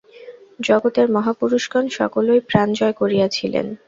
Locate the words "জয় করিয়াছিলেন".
2.73-3.67